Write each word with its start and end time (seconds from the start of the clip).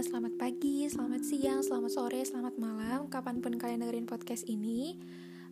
selamat 0.00 0.40
pagi, 0.40 0.88
selamat 0.88 1.20
siang, 1.28 1.60
selamat 1.60 1.92
sore, 1.92 2.24
selamat 2.24 2.56
malam 2.56 3.12
Kapan 3.12 3.44
pun 3.44 3.52
kalian 3.60 3.84
dengerin 3.84 4.08
podcast 4.08 4.48
ini. 4.48 4.96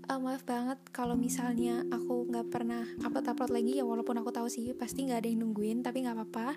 Uh, 0.08 0.16
Maaf 0.16 0.40
banget 0.48 0.80
kalau 0.88 1.20
misalnya 1.20 1.84
aku 1.92 2.24
nggak 2.32 2.48
pernah 2.48 2.80
upload-upload 3.04 3.52
lagi 3.52 3.76
Ya 3.76 3.84
walaupun 3.84 4.16
aku 4.16 4.32
tahu 4.32 4.48
sih 4.48 4.72
pasti 4.72 5.04
nggak 5.04 5.20
ada 5.20 5.28
yang 5.28 5.44
nungguin 5.44 5.84
Tapi 5.84 6.00
nggak 6.00 6.16
apa-apa. 6.16 6.56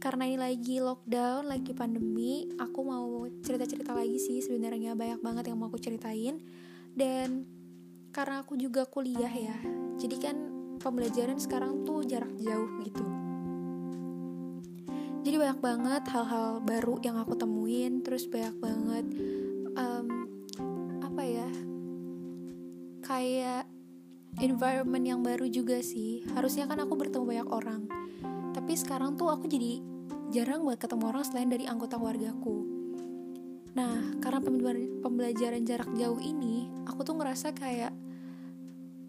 Karena 0.00 0.24
ini 0.24 0.40
lagi 0.40 0.80
lockdown, 0.80 1.52
lagi 1.52 1.76
pandemi 1.76 2.48
Aku 2.56 2.80
mau 2.80 3.28
cerita-cerita 3.44 3.92
lagi 3.92 4.16
sih 4.16 4.40
sebenarnya 4.40 4.96
banyak 4.96 5.20
banget 5.20 5.52
yang 5.52 5.60
mau 5.60 5.68
aku 5.68 5.76
ceritain. 5.76 6.40
Dan 6.96 7.44
karena 8.08 8.40
aku 8.40 8.56
juga 8.56 8.88
kuliah 8.88 9.28
ya 9.28 9.56
Jadi 10.00 10.16
kan 10.16 10.36
pembelajaran 10.80 11.36
sekarang 11.36 11.84
tuh 11.84 12.08
jarak 12.08 12.32
jauh 12.40 12.72
gitu 12.88 13.27
jadi 15.22 15.36
banyak 15.38 15.60
banget 15.60 16.02
hal-hal 16.10 16.62
baru 16.62 16.98
yang 17.02 17.16
aku 17.18 17.34
temuin 17.34 18.00
terus 18.04 18.26
banyak 18.30 18.54
banget 18.58 19.04
um, 19.74 20.06
apa 21.02 21.22
ya 21.22 21.48
kayak 23.02 23.64
environment 24.38 25.04
yang 25.04 25.20
baru 25.22 25.46
juga 25.50 25.82
sih. 25.82 26.22
Harusnya 26.34 26.70
kan 26.70 26.78
aku 26.82 26.94
bertemu 26.94 27.24
banyak 27.26 27.48
orang. 27.50 27.82
Tapi 28.54 28.72
sekarang 28.74 29.18
tuh 29.18 29.30
aku 29.30 29.50
jadi 29.50 29.82
jarang 30.30 30.62
buat 30.66 30.78
ketemu 30.78 31.04
orang 31.10 31.24
selain 31.26 31.50
dari 31.50 31.64
anggota 31.66 31.98
keluargaku. 31.98 32.56
Nah 33.74 34.18
karena 34.22 34.40
pembelajaran 35.02 35.62
jarak 35.66 35.90
jauh 35.94 36.20
ini 36.20 36.68
aku 36.86 37.00
tuh 37.06 37.16
ngerasa 37.18 37.54
kayak 37.54 37.94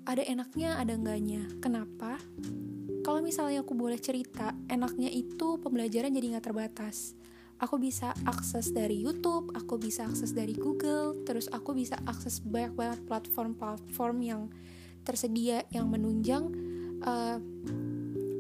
ada 0.06 0.24
enaknya 0.26 0.78
ada 0.80 0.98
enggaknya. 0.98 1.46
Kenapa 1.62 2.18
kalau 3.10 3.26
misalnya 3.26 3.66
aku 3.66 3.74
boleh 3.74 3.98
cerita, 3.98 4.54
enaknya 4.70 5.10
itu 5.10 5.58
pembelajaran 5.58 6.14
jadi 6.14 6.38
nggak 6.38 6.46
terbatas. 6.46 7.18
Aku 7.58 7.82
bisa 7.82 8.14
akses 8.22 8.70
dari 8.70 9.02
YouTube, 9.02 9.50
aku 9.58 9.82
bisa 9.82 10.06
akses 10.06 10.30
dari 10.30 10.54
Google, 10.54 11.26
terus 11.26 11.50
aku 11.50 11.74
bisa 11.74 11.98
akses 12.06 12.38
banyak 12.38 12.78
banget 12.78 13.02
platform-platform 13.10 14.18
yang 14.22 14.42
tersedia 15.02 15.66
yang 15.74 15.90
menunjang 15.90 16.54
uh, 17.02 17.42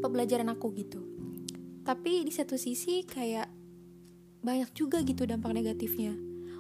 pembelajaran 0.05 0.53
aku 0.53 0.69
gitu. 0.77 1.01
Tapi 1.81 2.21
di 2.21 2.29
satu 2.29 2.53
sisi 2.53 3.01
kayak 3.09 3.49
banyak 4.45 4.69
juga 4.77 5.01
gitu 5.01 5.25
dampak 5.25 5.49
negatifnya. 5.49 6.13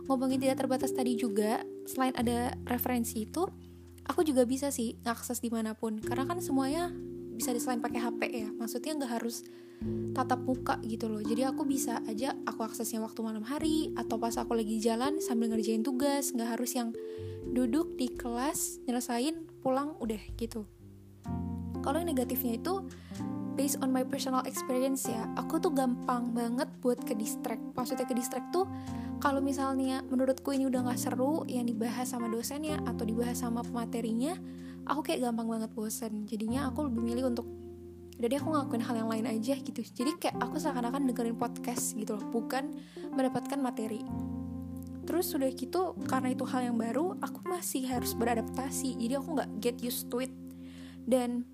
Ngomongin 0.09 0.41
tidak 0.41 0.65
terbatas 0.65 0.97
tadi 0.97 1.13
juga, 1.13 1.61
selain 1.85 2.17
ada 2.17 2.57
referensi 2.65 3.29
itu, 3.29 3.45
aku 4.09 4.25
juga 4.25 4.49
bisa 4.49 4.73
sih 4.73 4.97
akses 5.05 5.45
di 5.45 5.53
mana 5.53 5.77
pun. 5.77 6.01
Karena 6.01 6.25
kan 6.25 6.41
semuanya 6.41 6.89
bisa 7.39 7.55
selain 7.55 7.79
pakai 7.79 8.03
HP 8.03 8.21
ya. 8.35 8.49
Maksudnya 8.51 8.99
nggak 8.99 9.11
harus 9.23 9.47
tatap 10.11 10.43
muka 10.43 10.75
gitu 10.83 11.07
loh. 11.07 11.23
Jadi 11.23 11.47
aku 11.47 11.63
bisa 11.63 12.03
aja 12.03 12.35
aku 12.43 12.67
aksesnya 12.67 12.99
waktu 12.99 13.23
malam 13.23 13.47
hari 13.47 13.95
atau 13.95 14.19
pas 14.19 14.35
aku 14.35 14.59
lagi 14.59 14.75
jalan 14.83 15.23
sambil 15.23 15.55
ngerjain 15.55 15.79
tugas. 15.79 16.35
Nggak 16.35 16.59
harus 16.59 16.75
yang 16.75 16.91
duduk 17.47 17.95
di 17.95 18.11
kelas 18.11 18.83
nyelesain 18.83 19.47
pulang 19.63 19.95
udah 20.03 20.19
gitu. 20.35 20.67
Kalau 21.79 21.95
yang 22.03 22.11
negatifnya 22.11 22.59
itu 22.59 22.83
based 23.55 23.79
on 23.79 23.91
my 23.91 24.03
personal 24.03 24.43
experience 24.43 25.07
ya 25.07 25.27
aku 25.39 25.63
tuh 25.63 25.71
gampang 25.71 26.35
banget 26.35 26.67
buat 26.83 26.99
ke 27.07 27.15
distract. 27.15 27.63
Maksudnya 27.71 28.03
ke 28.03 28.15
distract 28.19 28.51
tuh 28.51 28.67
kalau 29.23 29.39
misalnya 29.39 30.03
menurutku 30.11 30.51
ini 30.51 30.67
udah 30.67 30.91
nggak 30.91 30.99
seru 30.99 31.47
yang 31.47 31.67
dibahas 31.67 32.11
sama 32.11 32.27
dosennya 32.27 32.83
atau 32.83 33.07
dibahas 33.07 33.39
sama 33.39 33.63
pematerinya 33.63 34.35
aku 34.89 35.05
kayak 35.05 35.29
gampang 35.29 35.45
banget 35.45 35.71
bosen. 35.77 36.25
Jadinya 36.25 36.67
aku 36.73 36.89
lebih 36.89 37.01
milih 37.05 37.29
untuk 37.29 37.45
jadi 38.19 38.35
aku 38.35 38.51
ngelakuin 38.51 38.83
hal 38.83 38.95
yang 38.99 39.09
lain 39.09 39.25
aja 39.31 39.55
gitu. 39.55 39.79
Jadi 39.79 40.19
kayak 40.19 40.43
aku 40.43 40.59
seakan-akan 40.59 41.07
dengerin 41.07 41.39
podcast 41.39 41.95
gitu 41.95 42.19
loh 42.19 42.25
bukan 42.27 42.75
mendapatkan 43.15 43.55
materi. 43.55 44.03
Terus 45.07 45.31
sudah 45.31 45.47
gitu 45.55 45.95
karena 46.03 46.35
itu 46.35 46.43
hal 46.43 46.67
yang 46.67 46.77
baru 46.77 47.15
aku 47.23 47.47
masih 47.47 47.87
harus 47.87 48.11
beradaptasi. 48.17 48.99
Jadi 48.99 49.13
aku 49.15 49.39
nggak 49.39 49.49
get 49.63 49.77
used 49.79 50.11
to 50.11 50.19
it. 50.19 50.33
Dan 51.07 51.47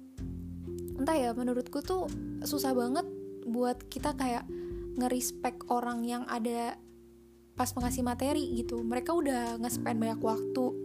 entah 0.97 1.13
ya 1.13 1.29
menurutku 1.37 1.85
tuh 1.85 2.09
susah 2.41 2.73
banget 2.73 3.05
buat 3.45 3.85
kita 3.85 4.17
kayak 4.17 4.49
ngerespek 4.97 5.69
orang 5.69 6.01
yang 6.01 6.23
ada 6.25 6.81
pas 7.53 7.69
mengasih 7.77 8.01
materi 8.01 8.57
gitu. 8.57 8.81
Mereka 8.81 9.13
udah 9.13 9.61
nge-spend 9.61 10.01
banyak 10.01 10.19
waktu 10.19 10.84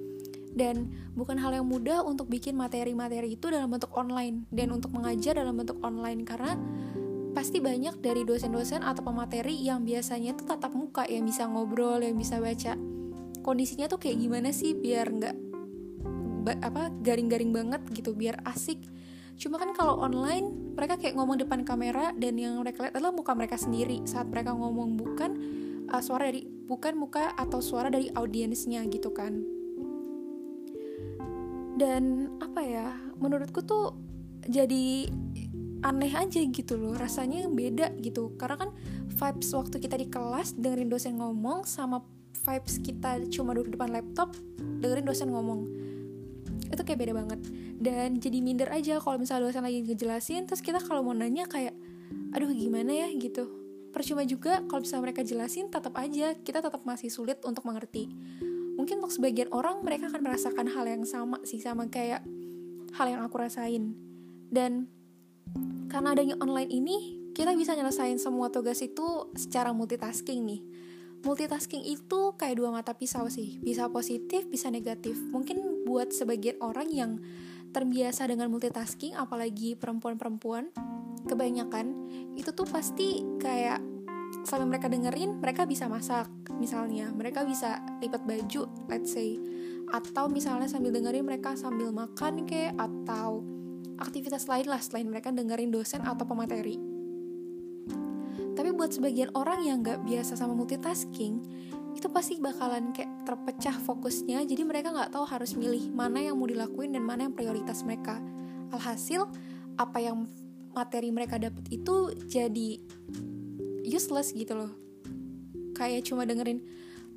dan 0.60 0.92
bukan 1.16 1.40
hal 1.40 1.56
yang 1.56 1.64
mudah 1.64 2.04
untuk 2.04 2.28
bikin 2.28 2.52
materi-materi 2.52 3.32
itu 3.40 3.48
dalam 3.48 3.72
bentuk 3.72 3.88
online. 3.96 4.44
Dan 4.52 4.76
untuk 4.76 4.92
mengajar 4.92 5.40
dalam 5.40 5.56
bentuk 5.56 5.80
online. 5.80 6.28
Karena 6.28 6.52
pasti 7.32 7.64
banyak 7.64 8.04
dari 8.04 8.28
dosen-dosen 8.28 8.84
atau 8.84 9.00
pemateri 9.00 9.56
yang 9.56 9.88
biasanya 9.88 10.36
tuh 10.36 10.44
tatap 10.44 10.76
muka 10.76 11.08
yang 11.08 11.24
bisa 11.24 11.48
ngobrol 11.48 12.04
yang 12.04 12.20
bisa 12.20 12.36
baca. 12.36 12.76
Kondisinya 13.40 13.88
tuh 13.88 13.96
kayak 13.96 14.20
gimana 14.20 14.52
sih 14.52 14.76
biar 14.76 15.08
nggak 15.08 15.36
apa 16.60 16.92
garing-garing 17.00 17.56
banget 17.56 17.80
gitu 17.96 18.12
biar 18.12 18.44
asik. 18.44 18.84
Cuma 19.40 19.56
kan 19.56 19.72
kalau 19.72 19.96
online 19.96 20.76
mereka 20.76 21.00
kayak 21.00 21.16
ngomong 21.16 21.40
depan 21.40 21.64
kamera 21.64 22.12
dan 22.20 22.36
yang 22.36 22.60
mereka 22.60 22.84
lihat 22.84 22.92
adalah 23.00 23.16
muka 23.16 23.32
mereka 23.32 23.56
sendiri. 23.56 24.04
Saat 24.04 24.28
mereka 24.28 24.52
ngomong 24.52 25.00
bukan 25.00 25.30
uh, 25.88 26.02
suara 26.04 26.28
dari 26.28 26.44
bukan 26.44 27.00
muka 27.00 27.32
atau 27.40 27.64
suara 27.64 27.88
dari 27.88 28.12
audiensnya 28.12 28.84
gitu 28.92 29.16
kan 29.16 29.59
dan 31.80 32.36
apa 32.44 32.60
ya 32.60 32.92
menurutku 33.16 33.64
tuh 33.64 33.96
jadi 34.44 35.08
aneh 35.80 36.12
aja 36.12 36.44
gitu 36.44 36.76
loh 36.76 36.92
rasanya 36.92 37.48
beda 37.48 37.96
gitu. 38.04 38.36
Karena 38.36 38.60
kan 38.60 38.70
vibes 39.08 39.48
waktu 39.56 39.80
kita 39.80 39.96
di 39.96 40.12
kelas 40.12 40.60
dengerin 40.60 40.92
dosen 40.92 41.16
ngomong 41.16 41.64
sama 41.64 42.04
vibes 42.44 42.80
kita 42.84 43.24
cuma 43.32 43.56
duduk 43.56 43.80
depan 43.80 43.96
laptop 43.96 44.36
dengerin 44.60 45.08
dosen 45.08 45.32
ngomong. 45.32 45.64
Itu 46.68 46.84
kayak 46.84 47.00
beda 47.00 47.12
banget. 47.16 47.40
Dan 47.80 48.20
jadi 48.20 48.44
minder 48.44 48.68
aja 48.68 49.00
kalau 49.00 49.16
misalnya 49.16 49.48
dosen 49.48 49.64
lagi 49.64 49.80
ngejelasin 49.80 50.44
terus 50.44 50.60
kita 50.60 50.84
kalau 50.84 51.00
mau 51.00 51.16
nanya 51.16 51.48
kayak 51.48 51.72
aduh 52.36 52.52
gimana 52.52 52.92
ya? 52.92 53.08
gitu. 53.16 53.48
Percuma 53.90 54.22
juga 54.22 54.62
kalau 54.68 54.84
misalnya 54.84 55.10
mereka 55.10 55.24
jelasin 55.24 55.72
tetap 55.72 55.96
aja 55.96 56.36
kita 56.44 56.60
tetap 56.60 56.84
masih 56.84 57.08
sulit 57.08 57.40
untuk 57.42 57.64
mengerti 57.64 58.06
mungkin 58.80 59.04
untuk 59.04 59.12
sebagian 59.12 59.52
orang 59.52 59.84
mereka 59.84 60.08
akan 60.08 60.24
merasakan 60.24 60.64
hal 60.72 60.88
yang 60.88 61.04
sama 61.04 61.36
sih 61.44 61.60
sama 61.60 61.84
kayak 61.92 62.24
hal 62.96 63.06
yang 63.12 63.20
aku 63.20 63.36
rasain. 63.36 63.92
Dan 64.48 64.88
karena 65.92 66.16
adanya 66.16 66.40
online 66.40 66.72
ini 66.72 67.20
kita 67.36 67.52
bisa 67.52 67.76
nyelesain 67.76 68.16
semua 68.16 68.48
tugas 68.48 68.80
itu 68.80 69.28
secara 69.36 69.76
multitasking 69.76 70.48
nih. 70.48 70.60
Multitasking 71.20 71.84
itu 71.84 72.32
kayak 72.40 72.56
dua 72.56 72.72
mata 72.72 72.96
pisau 72.96 73.28
sih. 73.28 73.60
Bisa 73.60 73.92
positif 73.92 74.48
bisa 74.48 74.72
negatif. 74.72 75.20
Mungkin 75.28 75.84
buat 75.84 76.16
sebagian 76.16 76.56
orang 76.64 76.88
yang 76.88 77.20
terbiasa 77.76 78.26
dengan 78.32 78.48
multitasking 78.48 79.12
apalagi 79.12 79.76
perempuan-perempuan 79.76 80.72
kebanyakan 81.28 81.92
itu 82.34 82.50
tuh 82.50 82.66
pasti 82.66 83.22
kayak 83.38 83.89
sambil 84.46 84.66
mereka 84.66 84.86
dengerin 84.90 85.38
mereka 85.38 85.66
bisa 85.66 85.86
masak 85.86 86.30
misalnya. 86.56 87.10
Mereka 87.12 87.44
bisa 87.46 87.82
lipat 88.00 88.24
baju 88.24 88.66
let's 88.90 89.14
say. 89.14 89.36
Atau 89.90 90.30
misalnya 90.30 90.70
sambil 90.70 90.94
dengerin 90.94 91.26
mereka 91.26 91.58
sambil 91.58 91.90
makan 91.90 92.46
kayak 92.46 92.78
atau 92.78 93.42
aktivitas 94.00 94.48
lain 94.48 94.66
lah 94.70 94.80
selain 94.80 95.06
mereka 95.10 95.34
dengerin 95.34 95.70
dosen 95.74 96.00
atau 96.06 96.24
pemateri. 96.24 96.78
Tapi 98.56 98.76
buat 98.76 98.92
sebagian 98.92 99.32
orang 99.36 99.64
yang 99.64 99.80
nggak 99.80 100.04
biasa 100.04 100.36
sama 100.36 100.52
multitasking 100.52 101.40
itu 101.96 102.06
pasti 102.08 102.38
bakalan 102.38 102.94
kayak 102.94 103.26
terpecah 103.26 103.76
fokusnya. 103.82 104.46
Jadi 104.46 104.62
mereka 104.62 104.94
nggak 104.94 105.12
tahu 105.16 105.26
harus 105.26 105.58
milih 105.58 105.90
mana 105.90 106.22
yang 106.22 106.38
mau 106.38 106.46
dilakuin 106.46 106.94
dan 106.94 107.02
mana 107.04 107.26
yang 107.28 107.34
prioritas 107.34 107.82
mereka. 107.82 108.20
Alhasil 108.70 109.26
apa 109.74 109.98
yang 109.98 110.28
materi 110.70 111.10
mereka 111.10 111.36
dapat 111.40 111.66
itu 111.72 112.14
jadi 112.30 112.78
useless 113.84 114.32
gitu 114.32 114.56
loh. 114.56 114.72
Kayak 115.76 116.08
cuma 116.08 116.28
dengerin 116.28 116.60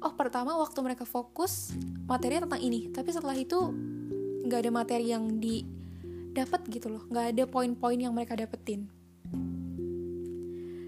oh 0.03 0.13
pertama 0.19 0.59
waktu 0.59 0.79
mereka 0.83 1.07
fokus 1.07 1.71
materi 2.03 2.39
tentang 2.39 2.59
ini 2.59 2.91
tapi 2.91 3.15
setelah 3.15 3.35
itu 3.39 3.71
nggak 4.43 4.59
ada 4.67 4.71
materi 4.71 5.11
yang 5.11 5.39
didapat 5.39 6.67
gitu 6.67 6.91
loh. 6.91 7.03
Nggak 7.07 7.25
ada 7.35 7.43
poin-poin 7.47 7.99
yang 7.99 8.11
mereka 8.11 8.35
dapetin. 8.35 8.91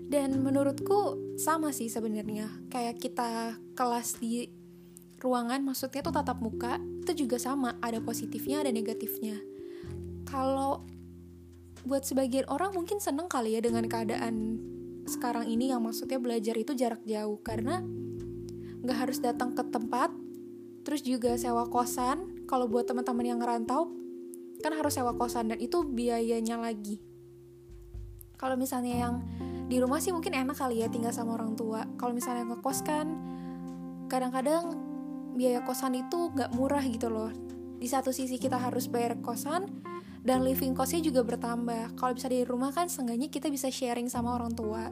Dan 0.06 0.39
menurutku 0.44 1.18
sama 1.36 1.72
sih 1.75 1.92
sebenarnya. 1.92 2.48
Kayak 2.72 3.01
kita 3.01 3.57
kelas 3.75 4.22
di 4.22 4.48
ruangan 5.19 5.66
maksudnya 5.66 6.06
tuh 6.06 6.13
tatap 6.13 6.39
muka 6.44 6.77
itu 7.04 7.25
juga 7.25 7.39
sama. 7.42 7.75
Ada 7.81 8.04
positifnya 8.04 8.62
ada 8.62 8.72
negatifnya. 8.72 9.39
Kalau 10.27 10.83
buat 11.86 12.01
sebagian 12.01 12.50
orang 12.50 12.74
mungkin 12.74 12.98
seneng 12.98 13.30
kali 13.30 13.56
ya 13.56 13.62
dengan 13.62 13.86
keadaan 13.86 14.57
sekarang 15.05 15.45
ini 15.45 15.69
yang 15.69 15.85
maksudnya 15.85 16.17
belajar 16.17 16.57
itu 16.57 16.73
jarak 16.73 17.01
jauh. 17.05 17.37
Karena 17.45 17.81
nggak 18.85 18.97
harus 18.97 19.17
datang 19.21 19.53
ke 19.53 19.63
tempat 19.69 20.13
terus 20.85 21.01
juga 21.01 21.37
sewa 21.37 21.65
kosan. 21.69 22.45
Kalau 22.45 22.69
buat 22.69 22.85
teman-teman 22.85 23.25
yang 23.25 23.39
ngerantau 23.41 23.89
kan 24.61 24.73
harus 24.73 24.93
sewa 24.97 25.13
kosan 25.17 25.49
dan 25.53 25.61
itu 25.61 25.85
biayanya 25.85 26.57
lagi. 26.61 27.01
Kalau 28.35 28.59
misalnya 28.59 29.07
yang 29.07 29.15
di 29.65 29.81
rumah 29.81 29.97
sih 29.97 30.13
mungkin 30.13 30.37
enak 30.37 30.57
kali 30.57 30.85
ya 30.85 30.87
tinggal 30.91 31.13
sama 31.13 31.37
orang 31.37 31.57
tua. 31.57 31.85
Kalau 31.97 32.13
misalnya 32.13 32.45
ngekos 32.53 32.85
kan 32.85 33.07
kadang-kadang 34.05 34.77
biaya 35.33 35.65
kosan 35.65 35.97
itu 35.97 36.29
nggak 36.33 36.53
murah 36.53 36.83
gitu 36.85 37.09
loh. 37.09 37.33
Di 37.81 37.87
satu 37.89 38.13
sisi 38.13 38.37
kita 38.37 38.61
harus 38.61 38.85
bayar 38.87 39.17
kosan 39.25 39.67
dan 40.25 40.42
living 40.42 40.74
costnya 40.74 41.06
juga 41.06 41.22
bertambah. 41.22 41.94
Kalau 41.95 42.18
bisa 42.18 42.25
di 42.25 42.42
rumah 42.42 42.74
kan 42.74 42.89
seenggaknya 42.89 43.30
kita 43.30 43.54
bisa 43.54 43.69
sharing 43.69 44.10
sama 44.10 44.33
orang 44.33 44.51
tua. 44.57 44.89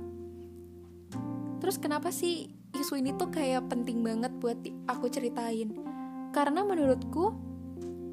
Terus 1.58 1.82
kenapa 1.82 2.14
sih 2.14 2.54
isu 2.78 3.02
ini 3.02 3.18
tuh 3.18 3.34
kayak 3.34 3.66
penting 3.66 4.06
banget 4.06 4.30
buat 4.38 4.62
aku 4.86 5.10
ceritain? 5.10 5.74
Karena 6.30 6.62
menurutku 6.62 7.34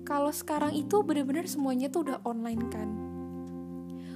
kalau 0.09 0.33
sekarang 0.33 0.73
itu 0.73 1.05
bener-bener 1.05 1.45
semuanya 1.45 1.93
tuh 1.93 2.09
udah 2.09 2.25
online 2.25 2.65
kan. 2.73 2.89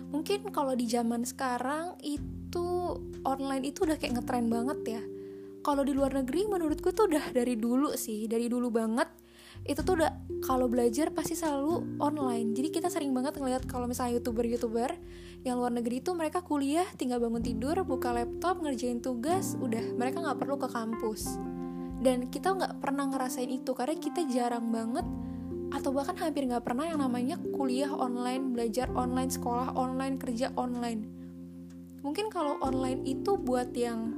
Mungkin 0.08 0.48
kalau 0.48 0.72
di 0.72 0.88
zaman 0.88 1.28
sekarang 1.28 2.00
itu 2.00 2.96
online 3.28 3.68
itu 3.68 3.84
udah 3.84 4.00
kayak 4.00 4.16
ngetren 4.16 4.48
banget 4.48 4.80
ya. 4.96 5.02
Kalau 5.60 5.84
di 5.84 5.92
luar 5.92 6.16
negeri 6.16 6.48
menurutku 6.48 6.94
tuh 6.96 7.10
udah 7.10 7.36
dari 7.36 7.60
dulu 7.60 7.92
sih 8.00 8.24
dari 8.30 8.48
dulu 8.48 8.72
banget 8.72 9.08
itu 9.64 9.80
tuh 9.80 9.96
udah 9.96 10.12
kalau 10.44 10.68
belajar 10.68 11.08
pasti 11.08 11.32
selalu 11.32 11.96
online. 11.96 12.52
Jadi 12.52 12.68
kita 12.68 12.92
sering 12.92 13.16
banget 13.16 13.40
ngeliat 13.40 13.64
kalau 13.64 13.88
misalnya 13.88 14.20
youtuber 14.20 14.44
youtuber 14.44 14.92
yang 15.40 15.56
luar 15.56 15.72
negeri 15.72 16.04
itu 16.04 16.12
mereka 16.12 16.44
kuliah 16.44 16.84
tinggal 17.00 17.20
bangun 17.20 17.40
tidur 17.40 17.80
buka 17.84 18.12
laptop 18.12 18.60
ngerjain 18.60 19.00
tugas 19.00 19.56
udah. 19.56 19.96
Mereka 19.96 20.20
nggak 20.20 20.38
perlu 20.40 20.60
ke 20.60 20.68
kampus. 20.68 21.40
Dan 22.04 22.28
kita 22.28 22.52
nggak 22.52 22.84
pernah 22.84 23.08
ngerasain 23.08 23.48
itu 23.48 23.72
karena 23.72 23.96
kita 23.96 24.28
jarang 24.28 24.68
banget 24.68 25.08
atau 25.72 25.90
bahkan 25.96 26.14
hampir 26.20 26.44
nggak 26.44 26.62
pernah 26.62 26.84
yang 26.84 27.00
namanya 27.00 27.40
kuliah 27.56 27.88
online 27.88 28.52
belajar 28.52 28.92
online 28.92 29.32
sekolah 29.32 29.72
online 29.72 30.20
kerja 30.20 30.52
online. 30.60 31.08
Mungkin 32.04 32.28
kalau 32.28 32.60
online 32.60 33.00
itu 33.08 33.40
buat 33.40 33.72
yang 33.72 34.12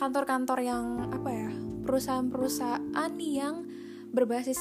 kantor-kantor 0.00 0.58
yang 0.64 1.12
apa 1.12 1.28
ya 1.28 1.50
perusahaan-perusahaan 1.84 3.12
yang 3.20 3.65
berbasis 4.12 4.58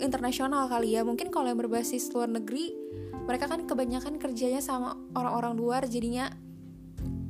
internasional 0.00 0.66
kali 0.68 0.96
ya. 0.96 1.02
Mungkin 1.06 1.32
kalau 1.32 1.50
yang 1.50 1.60
berbasis 1.60 2.10
luar 2.12 2.30
negeri 2.30 2.74
mereka 3.24 3.48
kan 3.48 3.64
kebanyakan 3.64 4.20
kerjanya 4.20 4.60
sama 4.60 4.96
orang-orang 5.16 5.54
luar. 5.56 5.82
Jadinya 5.88 6.28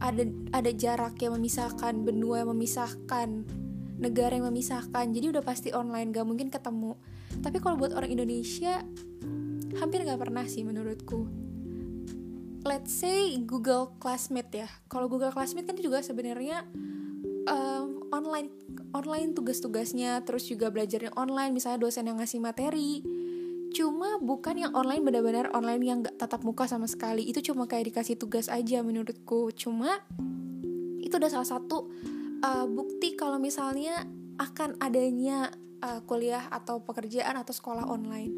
ada 0.02 0.26
ada 0.50 0.70
jarak 0.74 1.16
yang 1.22 1.38
memisahkan 1.38 2.02
benua 2.02 2.42
yang 2.42 2.50
memisahkan 2.50 3.46
negara 3.98 4.34
yang 4.34 4.50
memisahkan. 4.50 5.14
Jadi 5.14 5.30
udah 5.30 5.42
pasti 5.44 5.70
online 5.70 6.10
gak 6.10 6.26
mungkin 6.26 6.50
ketemu. 6.50 6.98
Tapi 7.40 7.56
kalau 7.62 7.78
buat 7.78 7.94
orang 7.94 8.10
Indonesia 8.10 8.82
hampir 9.78 10.02
gak 10.02 10.18
pernah 10.18 10.44
sih 10.50 10.66
menurutku. 10.66 11.26
Let's 12.64 12.96
say 12.96 13.36
Google 13.44 13.92
Classmate 14.00 14.64
ya. 14.64 14.68
Kalau 14.88 15.06
Google 15.06 15.30
Classmate 15.30 15.68
kan 15.68 15.76
juga 15.76 16.00
sebenarnya 16.00 16.64
um, 17.46 17.93
online 18.14 18.48
online 18.94 19.34
tugas-tugasnya 19.34 20.22
terus 20.22 20.46
juga 20.46 20.70
belajarnya 20.70 21.18
online 21.18 21.50
misalnya 21.50 21.82
dosen 21.82 22.06
yang 22.06 22.22
ngasih 22.22 22.38
materi. 22.38 23.02
Cuma 23.74 24.22
bukan 24.22 24.54
yang 24.54 24.72
online 24.78 25.02
benar-benar 25.02 25.50
online 25.50 25.82
yang 25.82 25.98
gak 26.06 26.14
tatap 26.22 26.46
muka 26.46 26.70
sama 26.70 26.86
sekali. 26.86 27.26
Itu 27.26 27.42
cuma 27.42 27.66
kayak 27.66 27.90
dikasih 27.90 28.14
tugas 28.14 28.46
aja 28.46 28.86
menurutku. 28.86 29.50
Cuma 29.58 29.98
itu 31.02 31.10
udah 31.18 31.26
salah 31.26 31.58
satu 31.58 31.90
uh, 32.46 32.66
bukti 32.70 33.18
kalau 33.18 33.42
misalnya 33.42 34.06
akan 34.38 34.78
adanya 34.78 35.50
uh, 35.82 36.00
kuliah 36.06 36.46
atau 36.54 36.86
pekerjaan 36.86 37.34
atau 37.34 37.50
sekolah 37.50 37.82
online. 37.90 38.32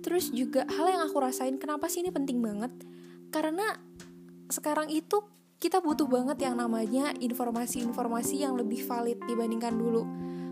Terus 0.00 0.32
juga 0.32 0.64
hal 0.68 0.88
yang 0.88 1.02
aku 1.04 1.16
rasain 1.20 1.56
kenapa 1.56 1.88
sih 1.88 2.04
ini 2.04 2.12
penting 2.12 2.40
banget? 2.40 2.72
Karena 3.28 3.76
sekarang 4.52 4.92
itu 4.92 5.24
kita 5.58 5.80
butuh 5.80 6.06
banget 6.06 6.44
yang 6.44 6.60
namanya 6.60 7.14
informasi-informasi 7.16 8.44
yang 8.44 8.58
lebih 8.58 8.84
valid 8.84 9.18
dibandingkan 9.24 9.74
dulu. 9.74 10.02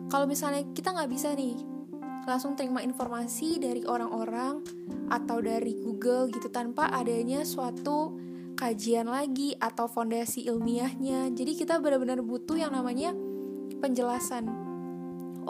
Kalau 0.08 0.26
misalnya 0.28 0.64
kita 0.72 0.92
nggak 0.92 1.10
bisa 1.10 1.32
nih 1.32 1.56
langsung 2.22 2.54
terima 2.54 2.80
informasi 2.86 3.58
dari 3.58 3.82
orang-orang 3.82 4.62
atau 5.10 5.42
dari 5.42 5.74
Google 5.74 6.30
gitu 6.30 6.48
tanpa 6.48 6.86
adanya 6.94 7.42
suatu 7.42 8.14
kajian 8.54 9.10
lagi 9.10 9.58
atau 9.58 9.90
fondasi 9.90 10.46
ilmiahnya. 10.46 11.34
Jadi 11.34 11.52
kita 11.58 11.82
benar-benar 11.82 12.22
butuh 12.22 12.54
yang 12.54 12.70
namanya 12.70 13.10
penjelasan. 13.82 14.46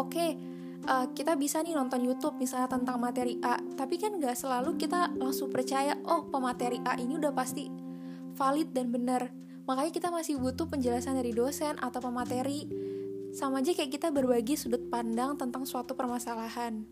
Oke, 0.00 0.40
uh, 0.88 1.06
kita 1.12 1.36
bisa 1.36 1.60
nih 1.60 1.76
nonton 1.76 2.00
YouTube 2.00 2.40
misalnya 2.40 2.72
tentang 2.72 2.96
materi 2.96 3.36
A, 3.44 3.60
tapi 3.76 4.00
kan 4.00 4.16
nggak 4.16 4.32
selalu 4.32 4.80
kita 4.80 5.12
langsung 5.20 5.52
percaya 5.52 5.92
oh 6.08 6.24
pemateri 6.32 6.80
A 6.88 6.96
ini 6.96 7.20
udah 7.20 7.36
pasti 7.36 7.91
valid 8.34 8.72
dan 8.72 8.88
benar 8.90 9.30
Makanya 9.62 9.92
kita 9.94 10.08
masih 10.10 10.42
butuh 10.42 10.66
penjelasan 10.66 11.14
dari 11.14 11.30
dosen 11.30 11.78
atau 11.78 12.02
pemateri 12.02 12.66
sama 13.32 13.64
aja 13.64 13.72
kayak 13.72 13.96
kita 13.96 14.12
berbagi 14.12 14.58
sudut 14.58 14.90
pandang 14.92 15.38
tentang 15.40 15.64
suatu 15.64 15.96
permasalahan. 15.96 16.84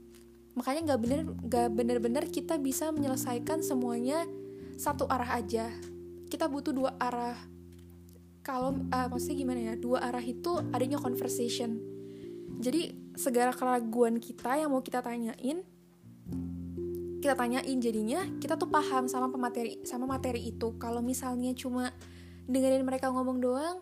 Makanya 0.57 0.95
nggak 0.95 1.01
bener 1.03 1.21
nggak 1.29 1.69
bener-bener 1.77 2.25
kita 2.33 2.57
bisa 2.57 2.89
menyelesaikan 2.95 3.61
semuanya 3.61 4.25
satu 4.81 5.05
arah 5.11 5.37
aja. 5.37 5.69
Kita 6.31 6.47
butuh 6.49 6.73
dua 6.73 6.97
arah. 6.97 7.37
Kalau 8.41 8.73
uh, 8.73 9.07
maksudnya 9.13 9.37
gimana 9.37 9.61
ya? 9.61 9.75
Dua 9.77 10.01
arah 10.01 10.25
itu 10.25 10.57
adanya 10.73 10.97
conversation. 10.97 11.77
Jadi 12.57 13.13
segala 13.19 13.53
keraguan 13.53 14.17
kita 14.17 14.57
yang 14.57 14.73
mau 14.73 14.81
kita 14.81 15.05
tanyain, 15.05 15.61
kita 17.21 17.37
tanyain 17.37 17.79
jadinya 17.79 18.25
kita 18.41 18.57
tuh 18.57 18.73
paham 18.73 19.05
sama 19.05 19.29
pemateri 19.29 19.77
sama 19.85 20.09
materi 20.09 20.49
itu. 20.49 20.75
Kalau 20.81 21.05
misalnya 21.05 21.53
cuma 21.53 21.93
dengerin 22.49 22.83
mereka 22.83 23.13
ngomong 23.13 23.39
doang 23.39 23.77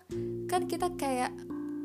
kan 0.50 0.66
kita 0.66 0.92
kayak 0.98 1.32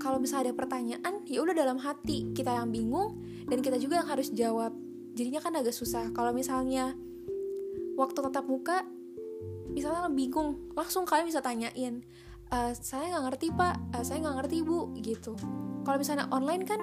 kalau 0.02 0.20
misalnya 0.20 0.52
ada 0.52 0.54
pertanyaan 0.58 1.14
ya 1.30 1.40
udah 1.46 1.54
dalam 1.54 1.78
hati. 1.78 2.34
Kita 2.34 2.58
yang 2.58 2.74
bingung 2.74 3.22
dan 3.46 3.62
kita 3.62 3.78
juga 3.78 4.02
yang 4.02 4.10
harus 4.10 4.34
jawab. 4.34 4.74
Jadinya 5.14 5.40
kan 5.40 5.54
agak 5.54 5.78
susah. 5.78 6.10
Kalau 6.12 6.34
misalnya 6.34 6.98
waktu 7.96 8.18
tatap 8.18 8.50
muka 8.50 8.82
misalnya 9.70 10.10
bingung 10.10 10.74
langsung 10.74 11.06
kalian 11.06 11.30
bisa 11.30 11.42
tanyain 11.42 12.02
e, 12.50 12.58
saya 12.74 13.14
nggak 13.14 13.24
ngerti 13.30 13.48
pak. 13.54 13.76
E, 13.94 13.98
saya 14.02 14.18
nggak 14.26 14.36
ngerti 14.42 14.58
bu 14.66 14.90
gitu. 15.00 15.38
Kalau 15.86 15.98
misalnya 16.02 16.26
online 16.34 16.66
kan 16.66 16.82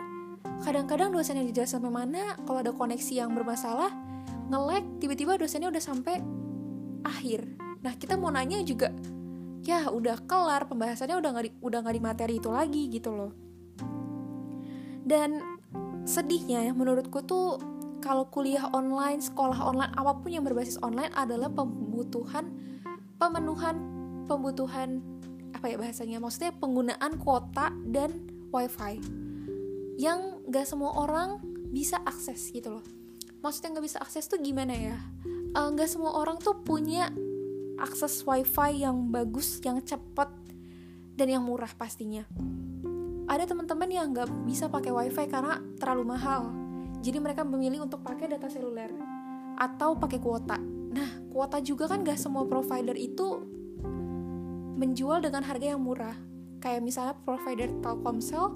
kadang-kadang 0.62 1.11
dosen 1.11 1.43
yang 1.43 1.49
dijelas 1.50 1.75
sampai 1.75 1.90
mana 1.90 2.38
kalau 2.46 2.62
ada 2.62 2.70
koneksi 2.70 3.25
yang 3.25 3.34
bermasalah 3.34 4.10
nge-lag 4.50 4.85
tiba-tiba 4.99 5.38
dosennya 5.38 5.70
udah 5.70 5.82
sampai 5.82 6.19
akhir. 7.06 7.46
Nah 7.81 7.94
kita 7.94 8.19
mau 8.19 8.34
nanya 8.34 8.60
juga 8.67 8.91
ya 9.63 9.86
udah 9.89 10.27
kelar 10.27 10.67
pembahasannya 10.67 11.17
udah 11.17 11.31
nggak 11.31 11.46
udah 11.63 11.79
nggak 11.86 11.96
di 11.96 12.03
materi 12.03 12.34
itu 12.43 12.51
lagi 12.51 12.91
gitu 12.91 13.15
loh. 13.15 13.32
Dan 15.06 15.39
sedihnya 16.05 16.67
ya 16.67 16.72
menurutku 16.75 17.22
tuh 17.22 17.63
kalau 18.01 18.27
kuliah 18.32 18.67
online 18.72 19.20
sekolah 19.20 19.60
online 19.60 19.93
apa 19.94 20.17
pun 20.19 20.32
yang 20.32 20.43
berbasis 20.43 20.81
online 20.81 21.13
adalah 21.13 21.53
pembutuhan 21.53 22.48
pemenuhan 23.20 23.77
pembutuhan 24.25 25.05
apa 25.53 25.69
ya 25.69 25.77
bahasanya 25.77 26.19
maksudnya 26.19 26.56
penggunaan 26.56 27.20
kuota 27.20 27.69
dan 27.84 28.25
wifi 28.48 28.96
yang 30.01 30.41
gak 30.48 30.65
semua 30.65 30.96
orang 30.96 31.36
bisa 31.69 32.01
akses 32.08 32.48
gitu 32.48 32.81
loh 32.81 32.84
maksudnya 33.41 33.77
nggak 33.77 33.87
bisa 33.87 33.99
akses 34.01 34.29
tuh 34.29 34.41
gimana 34.41 34.73
ya 34.77 34.97
eh, 35.56 35.69
nggak 35.73 35.89
uh, 35.89 35.93
semua 35.93 36.17
orang 36.17 36.37
tuh 36.41 36.61
punya 36.61 37.11
akses 37.81 38.20
wifi 38.29 38.85
yang 38.85 39.09
bagus, 39.09 39.56
yang 39.65 39.81
cepat 39.81 40.29
dan 41.17 41.32
yang 41.32 41.41
murah 41.41 41.73
pastinya. 41.73 42.29
Ada 43.25 43.49
teman-teman 43.49 43.89
yang 43.89 44.13
nggak 44.13 44.29
bisa 44.44 44.69
pakai 44.69 44.93
wifi 44.93 45.25
karena 45.32 45.56
terlalu 45.81 46.13
mahal, 46.13 46.53
jadi 47.01 47.17
mereka 47.17 47.41
memilih 47.41 47.89
untuk 47.89 48.05
pakai 48.05 48.29
data 48.37 48.53
seluler 48.53 48.93
atau 49.56 49.97
pakai 49.97 50.20
kuota. 50.20 50.61
Nah, 50.91 51.25
kuota 51.32 51.61
juga 51.65 51.89
kan 51.89 52.05
gak 52.05 52.20
semua 52.20 52.44
provider 52.44 52.97
itu 52.97 53.41
menjual 54.81 55.20
dengan 55.25 55.44
harga 55.44 55.77
yang 55.77 55.81
murah. 55.81 56.17
Kayak 56.61 56.85
misalnya 56.85 57.15
provider 57.25 57.69
Telkomsel, 57.81 58.53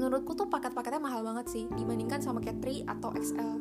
menurutku 0.00 0.32
tuh 0.32 0.48
paket-paketnya 0.48 1.04
mahal 1.04 1.20
banget 1.20 1.52
sih 1.52 1.64
dibandingkan 1.76 2.24
sama 2.24 2.40
kayak 2.40 2.64
Tri 2.64 2.80
atau 2.88 3.12
XL. 3.12 3.52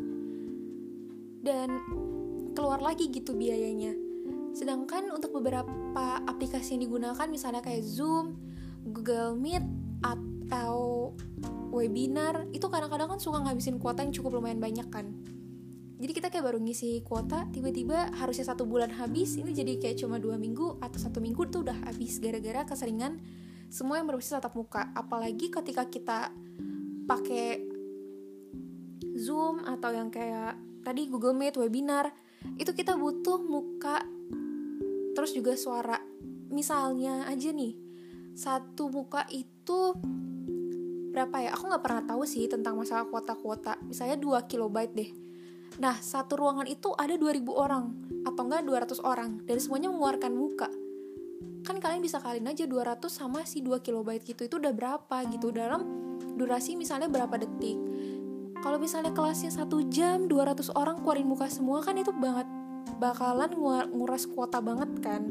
Dan 1.43 1.69
keluar 2.55 2.79
lagi 2.79 3.11
gitu 3.11 3.35
biayanya 3.35 4.09
Sedangkan 4.53 5.13
untuk 5.13 5.35
beberapa 5.37 6.19
aplikasi 6.25 6.75
yang 6.77 6.89
digunakan 6.89 7.27
misalnya 7.29 7.61
kayak 7.61 7.85
Zoom, 7.85 8.39
Google 8.89 9.37
Meet, 9.37 9.63
atau 9.99 11.11
webinar, 11.69 12.49
itu 12.55 12.65
kadang-kadang 12.65 13.13
kan 13.15 13.19
suka 13.21 13.39
ngabisin 13.45 13.77
kuota 13.77 14.01
yang 14.01 14.15
cukup 14.15 14.41
lumayan 14.41 14.57
banyak 14.57 14.87
kan. 14.89 15.13
Jadi 15.99 16.11
kita 16.15 16.31
kayak 16.31 16.47
baru 16.47 16.59
ngisi 16.63 17.03
kuota, 17.03 17.47
tiba-tiba 17.51 18.15
harusnya 18.15 18.47
satu 18.47 18.63
bulan 18.63 18.87
habis, 18.95 19.35
ini 19.35 19.51
jadi 19.51 19.75
kayak 19.77 19.99
cuma 19.99 20.15
dua 20.15 20.39
minggu 20.39 20.79
atau 20.79 20.95
satu 20.95 21.19
minggu 21.19 21.51
itu 21.51 21.59
udah 21.59 21.75
habis 21.87 22.23
gara-gara 22.23 22.63
keseringan 22.63 23.19
semua 23.69 24.01
yang 24.01 24.09
berbasis 24.09 24.33
tatap 24.33 24.57
muka. 24.57 24.89
Apalagi 24.97 25.53
ketika 25.53 25.85
kita 25.85 26.33
pakai 27.05 27.61
Zoom 29.15 29.61
atau 29.63 29.93
yang 29.93 30.09
kayak 30.09 30.57
tadi 30.81 31.05
Google 31.05 31.37
Meet, 31.37 31.61
webinar, 31.61 32.09
itu 32.57 32.73
kita 32.73 32.97
butuh 32.97 33.39
muka 33.45 34.01
terus 35.13 35.31
juga 35.37 35.53
suara. 35.53 36.01
Misalnya 36.49 37.29
aja 37.29 37.53
nih 37.53 37.77
satu 38.33 38.89
muka 38.89 39.29
itu 39.29 39.93
berapa 41.13 41.45
ya? 41.45 41.49
Aku 41.53 41.69
nggak 41.69 41.83
pernah 41.85 42.03
tahu 42.09 42.25
sih 42.25 42.49
tentang 42.49 42.73
masalah 42.73 43.05
kuota-kuota. 43.05 43.77
Misalnya 43.85 44.17
2 44.17 44.49
kilobyte 44.49 44.93
deh. 44.97 45.11
Nah 45.77 46.01
satu 46.01 46.41
ruangan 46.41 46.65
itu 46.65 46.89
ada 46.97 47.13
2000 47.13 47.45
orang 47.53 47.85
atau 48.25 48.41
enggak 48.49 48.65
200 48.65 48.99
orang 49.05 49.31
dan 49.45 49.57
semuanya 49.61 49.93
mengeluarkan 49.93 50.33
muka 50.33 50.67
kan 51.69 51.77
kalian 51.77 52.01
bisa 52.01 52.17
kalian 52.17 52.49
aja 52.49 52.65
200 52.65 52.97
sama 53.13 53.45
si 53.45 53.61
2 53.61 53.77
kilobyte 53.85 54.25
gitu. 54.25 54.49
Itu 54.49 54.57
udah 54.57 54.73
berapa 54.73 55.17
gitu? 55.29 55.53
Dalam 55.53 55.85
durasi 56.33 56.73
misalnya 56.73 57.05
berapa 57.05 57.37
detik? 57.37 57.77
Kalau 58.65 58.81
misalnya 58.81 59.13
kelasnya 59.13 59.53
satu 59.53 59.85
jam 59.85 60.25
200 60.25 60.73
orang 60.73 60.97
keluarin 61.05 61.29
muka 61.29 61.45
semua 61.45 61.85
kan 61.85 61.93
itu 61.93 62.09
banget 62.09 62.49
bakalan 62.97 63.53
nguras 63.93 64.25
kuota 64.25 64.57
banget 64.57 64.89
kan? 64.97 65.29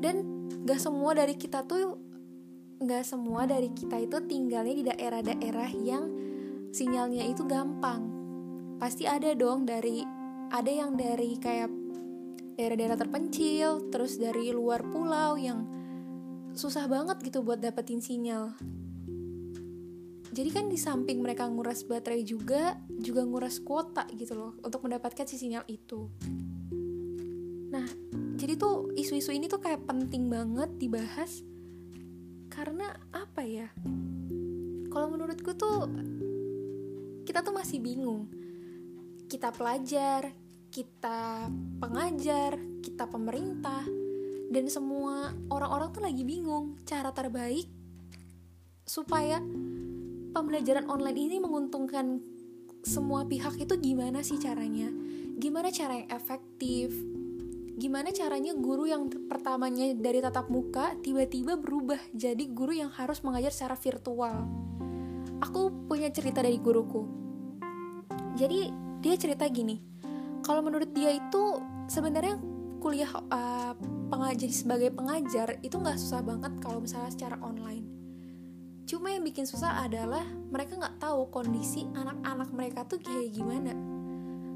Dan 0.00 0.24
gak 0.64 0.80
semua 0.80 1.12
dari 1.12 1.36
kita 1.36 1.60
tuh 1.68 2.00
gak 2.80 3.04
semua 3.04 3.44
dari 3.44 3.68
kita 3.76 4.00
itu 4.00 4.16
tinggalnya 4.24 4.74
di 4.74 4.84
daerah-daerah 4.88 5.70
yang 5.84 6.08
sinyalnya 6.72 7.28
itu 7.28 7.44
gampang. 7.44 8.08
Pasti 8.80 9.04
ada 9.04 9.36
dong 9.36 9.68
dari 9.68 10.00
ada 10.48 10.72
yang 10.72 10.96
dari 10.96 11.36
kayak 11.36 11.70
daerah-daerah 12.56 12.96
terpencil 12.96 13.92
terus 13.92 14.16
dari 14.16 14.48
luar 14.50 14.80
pulau 14.80 15.36
yang 15.36 15.68
susah 16.56 16.88
banget 16.88 17.20
gitu 17.20 17.44
buat 17.44 17.60
dapetin 17.60 18.00
sinyal. 18.00 18.56
Jadi 20.32 20.50
kan 20.52 20.68
di 20.68 20.76
samping 20.80 21.20
mereka 21.20 21.48
nguras 21.48 21.84
baterai 21.84 22.24
juga 22.24 22.80
juga 22.96 23.24
nguras 23.24 23.60
kuota 23.60 24.08
gitu 24.16 24.36
loh 24.36 24.52
untuk 24.64 24.84
mendapatkan 24.84 25.28
si 25.28 25.36
sinyal 25.36 25.64
itu. 25.68 26.08
Nah 27.72 27.88
jadi 28.40 28.56
tuh 28.56 28.92
isu-isu 28.96 29.32
ini 29.36 29.48
tuh 29.48 29.60
kayak 29.60 29.84
penting 29.84 30.32
banget 30.32 30.72
dibahas 30.80 31.44
karena 32.48 32.88
apa 33.12 33.44
ya? 33.44 33.68
Kalau 34.88 35.12
menurutku 35.12 35.52
tuh 35.52 35.92
kita 37.28 37.44
tuh 37.44 37.52
masih 37.52 37.84
bingung. 37.84 38.32
Kita 39.28 39.52
pelajar 39.52 40.45
kita 40.70 41.50
pengajar 41.80 42.58
kita 42.82 43.08
pemerintah 43.08 43.82
dan 44.50 44.64
semua 44.70 45.34
orang-orang 45.50 45.90
tuh 45.90 46.02
lagi 46.04 46.22
bingung 46.22 46.78
cara 46.86 47.10
terbaik 47.10 47.66
supaya 48.86 49.42
pembelajaran 50.30 50.86
online 50.86 51.18
ini 51.18 51.36
menguntungkan 51.42 52.22
semua 52.86 53.26
pihak 53.26 53.58
itu 53.58 53.74
gimana 53.82 54.22
sih 54.22 54.38
caranya? 54.38 54.86
Gimana 55.36 55.74
cara 55.74 55.98
yang 55.98 56.08
efektif? 56.14 56.94
Gimana 57.76 58.14
caranya 58.14 58.54
guru 58.54 58.86
yang 58.86 59.10
pertamanya 59.26 59.90
dari 59.98 60.22
tatap 60.22 60.48
muka 60.48 60.94
tiba-tiba 61.02 61.58
berubah 61.58 61.98
jadi 62.14 62.46
guru 62.46 62.72
yang 62.72 62.94
harus 62.94 63.20
mengajar 63.26 63.50
secara 63.50 63.74
virtual? 63.74 64.46
Aku 65.42 65.90
punya 65.90 66.08
cerita 66.14 66.40
dari 66.40 66.56
guruku. 66.62 67.04
Jadi 68.38 68.70
dia 69.02 69.14
cerita 69.18 69.44
gini, 69.50 69.76
kalau 70.46 70.62
menurut 70.62 70.94
dia 70.94 71.10
itu 71.18 71.58
sebenarnya 71.90 72.38
kuliah 72.78 73.10
uh, 73.10 73.74
pengajar 74.06 74.46
sebagai 74.54 74.94
pengajar 74.94 75.58
itu 75.66 75.74
nggak 75.74 75.98
susah 75.98 76.22
banget 76.22 76.54
kalau 76.62 76.78
misalnya 76.78 77.10
secara 77.10 77.34
online 77.42 77.96
Cuma 78.86 79.10
yang 79.10 79.26
bikin 79.26 79.50
susah 79.50 79.82
adalah 79.82 80.22
mereka 80.46 80.78
nggak 80.78 81.02
tahu 81.02 81.26
kondisi 81.34 81.82
anak-anak 81.90 82.48
mereka 82.54 82.80
tuh 82.86 83.02
kayak 83.02 83.34
gimana. 83.34 83.74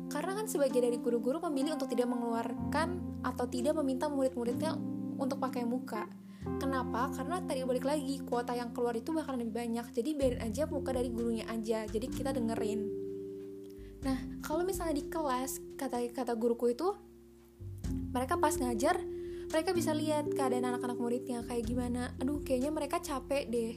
Karena 0.06 0.38
kan 0.38 0.46
sebagai 0.46 0.78
dari 0.78 1.02
guru-guru 1.02 1.42
memilih 1.50 1.74
untuk 1.74 1.90
tidak 1.90 2.06
mengeluarkan 2.14 2.88
atau 3.26 3.50
tidak 3.50 3.74
meminta 3.82 4.06
murid-muridnya 4.06 4.78
untuk 5.18 5.42
pakai 5.42 5.66
muka. 5.66 6.06
Kenapa? 6.62 7.10
Karena 7.10 7.42
tadi 7.42 7.66
balik 7.66 7.84
lagi 7.84 8.22
kuota 8.22 8.54
yang 8.54 8.70
keluar 8.70 8.94
itu 8.94 9.10
bakal 9.10 9.34
lebih 9.34 9.50
banyak. 9.50 9.86
Jadi 9.90 10.10
biarin 10.14 10.40
aja 10.46 10.62
muka 10.70 10.94
dari 10.94 11.10
gurunya 11.10 11.44
aja. 11.50 11.84
Jadi 11.90 12.06
kita 12.06 12.30
dengerin. 12.30 12.80
Nah, 14.06 14.18
kalau 14.40 14.64
misalnya 14.64 15.00
di 15.00 15.04
kelas 15.08 15.60
kata 15.76 16.00
kata 16.12 16.32
guruku 16.36 16.72
itu 16.72 16.92
mereka 18.10 18.36
pas 18.36 18.56
ngajar 18.56 18.98
mereka 19.50 19.74
bisa 19.74 19.90
lihat 19.90 20.30
keadaan 20.30 20.62
anak-anak 20.62 20.94
muridnya 20.94 21.42
kayak 21.42 21.66
gimana. 21.66 22.14
Aduh, 22.22 22.38
kayaknya 22.46 22.70
mereka 22.70 23.02
capek 23.02 23.50
deh. 23.50 23.74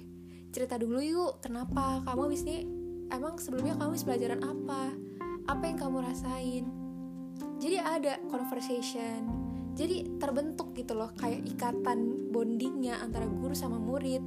Cerita 0.53 0.77
dulu 0.77 1.01
yuk 1.01 1.41
kenapa? 1.41 2.05
Kamu 2.05 2.29
habis 2.29 2.46
ini 2.46 2.62
emang 3.10 3.41
sebelumnya 3.41 3.74
kamu 3.82 3.98
habis 3.98 4.05
pelajaran 4.05 4.41
apa? 4.46 4.93
Apa 5.50 5.63
yang 5.65 5.77
kamu 5.82 5.98
rasain? 6.05 6.65
Jadi 7.58 7.82
ada 7.82 8.22
conversation. 8.29 9.25
Jadi 9.74 10.22
terbentuk 10.22 10.77
gitu 10.77 10.93
loh 10.93 11.10
kayak 11.17 11.41
ikatan 11.50 12.29
bondingnya 12.29 13.01
antara 13.01 13.25
guru 13.25 13.58
sama 13.58 13.82
murid. 13.82 14.22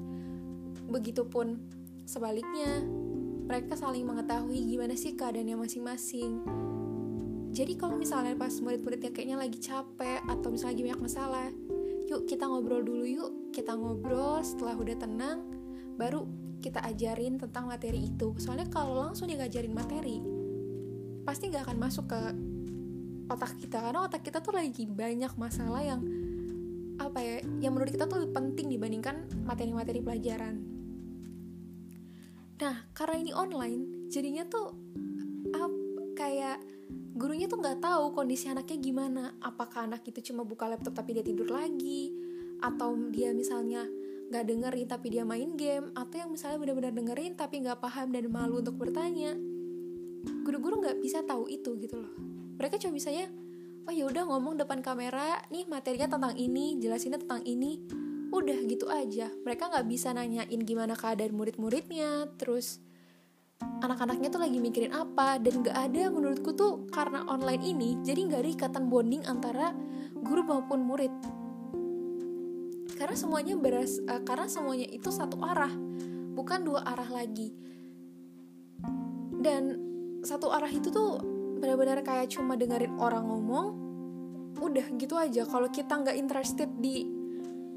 Begitupun 0.91 1.63
sebaliknya 2.11 2.83
mereka 3.47 3.79
saling 3.79 4.03
mengetahui 4.03 4.59
gimana 4.59 4.99
sih 4.99 5.15
keadaannya 5.15 5.55
masing-masing. 5.55 6.43
Jadi 7.55 7.73
kalau 7.79 7.97
misalnya 7.97 8.35
pas 8.35 8.53
murid-muridnya 8.59 9.15
kayaknya 9.15 9.39
lagi 9.39 9.63
capek 9.63 10.21
atau 10.27 10.51
misalnya 10.53 10.77
lagi 10.77 10.85
banyak 10.93 11.03
masalah 11.09 11.49
yuk 12.07 12.27
kita 12.27 12.45
ngobrol 12.45 12.83
dulu 12.83 13.07
yuk. 13.07 13.33
Kita 13.55 13.73
ngobrol 13.79 14.43
setelah 14.43 14.77
udah 14.77 14.97
tenang 14.99 15.39
baru 15.97 16.27
kita 16.61 16.83
ajarin 16.85 17.39
tentang 17.39 17.71
materi 17.71 18.11
itu. 18.11 18.35
Soalnya 18.37 18.67
kalau 18.69 18.99
langsung 18.99 19.31
dia 19.31 19.39
ngajarin 19.39 19.73
materi 19.73 20.19
pasti 21.23 21.49
nggak 21.49 21.71
akan 21.71 21.79
masuk 21.79 22.05
ke 22.11 22.21
otak 23.31 23.55
kita. 23.63 23.79
Karena 23.79 24.05
otak 24.05 24.27
kita 24.27 24.43
tuh 24.43 24.59
lagi 24.59 24.91
banyak 24.91 25.33
masalah 25.39 25.87
yang 25.87 26.03
apa 26.97 27.21
ya 27.23 27.37
yang 27.63 27.73
menurut 27.77 27.95
kita 27.95 28.11
tuh 28.11 28.27
penting 28.35 28.73
dibandingkan 28.73 29.29
materi-materi 29.47 30.01
pelajaran 30.03 30.76
nah 32.57 32.89
karena 32.97 33.17
ini 33.21 33.33
online 33.37 34.09
jadinya 34.09 34.49
tuh 34.49 34.73
up, 35.53 35.73
kayak 36.17 36.59
gurunya 37.17 37.49
tuh 37.49 37.61
nggak 37.61 37.81
tahu 37.81 38.13
kondisi 38.13 38.53
anaknya 38.53 38.77
gimana. 38.77 39.23
Apakah 39.41 39.89
anak 39.89 40.05
itu 40.05 40.33
cuma 40.33 40.45
buka 40.45 40.69
laptop 40.69 40.93
tapi 40.93 41.17
dia 41.17 41.25
tidur 41.25 41.49
lagi 41.49 42.13
atau 42.61 42.97
dia 43.13 43.33
misalnya 43.33 43.89
nggak 44.27 44.45
dengerin 44.45 44.89
tapi 44.91 45.07
dia 45.13 45.23
main 45.23 45.55
game 45.55 45.93
atau 45.95 46.17
yang 46.19 46.31
misalnya 46.33 46.59
benar-benar 46.59 46.93
dengerin 46.93 47.33
tapi 47.39 47.63
nggak 47.65 47.79
paham 47.81 48.13
dan 48.13 48.29
malu 48.29 48.61
untuk 48.61 48.77
bertanya. 48.77 49.33
Guru-guru 50.45 50.85
nggak 50.85 51.01
bisa 51.01 51.25
tahu 51.25 51.49
itu 51.49 51.77
gitu 51.81 51.97
loh. 52.05 52.13
Mereka 52.61 52.77
cuma 52.81 52.97
bisanya 52.97 53.33
oh 53.87 53.95
ya 53.95 54.05
udah 54.11 54.27
ngomong 54.27 54.59
depan 54.59 54.83
kamera 54.83 55.41
nih 55.49 55.65
materinya 55.71 56.11
tentang 56.11 56.35
ini 56.35 56.77
jelasinnya 56.83 57.23
tentang 57.23 57.47
ini 57.47 57.79
udah 58.31 58.59
gitu 58.67 58.87
aja. 58.91 59.31
Mereka 59.45 59.71
nggak 59.71 59.87
bisa 59.87 60.11
nanyain 60.15 60.61
gimana 60.63 60.99
keadaan 60.99 61.35
murid-muridnya. 61.35 62.31
Terus 62.39 62.83
anak-anaknya 63.61 64.29
tuh 64.29 64.41
lagi 64.43 64.59
mikirin 64.59 64.93
apa. 64.93 65.39
Dan 65.39 65.63
gak 65.63 65.77
ada 65.77 66.11
menurutku 66.11 66.53
tuh 66.53 66.89
karena 66.91 67.25
online 67.27 67.63
ini 67.63 67.89
jadi 68.03 68.21
nggak 68.27 68.41
ada 68.43 68.51
ikatan 68.51 68.85
bonding 68.91 69.23
antara 69.25 69.73
guru 70.15 70.43
maupun 70.43 70.83
murid. 70.83 71.13
Karena 72.97 73.17
semuanya 73.17 73.55
beras 73.61 74.01
uh, 74.09 74.25
karena 74.25 74.49
semuanya 74.49 74.89
itu 74.89 75.13
satu 75.13 75.37
arah 75.45 75.73
bukan 76.33 76.65
dua 76.65 76.85
arah 76.85 77.09
lagi. 77.13 77.53
Dan 79.37 79.63
satu 80.25 80.51
arah 80.51 80.73
itu 80.73 80.91
tuh 80.91 81.21
benar-benar 81.61 82.03
kayak 82.03 82.33
cuma 82.33 82.57
dengerin 82.59 82.97
orang 82.99 83.25
ngomong 83.29 83.67
udah 84.61 84.87
gitu 84.97 85.15
aja. 85.17 85.45
Kalau 85.45 85.69
kita 85.69 85.93
nggak 85.93 86.17
interested 86.17 86.73
di 86.81 87.16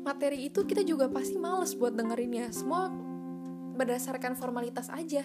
materi 0.04 0.48
itu 0.48 0.64
kita 0.66 0.82
juga 0.84 1.08
pasti 1.12 1.36
males 1.36 1.76
buat 1.76 1.94
dengerinnya. 1.96 2.52
Semua 2.52 2.90
berdasarkan 3.76 4.36
formalitas 4.36 4.92
aja. 4.92 5.24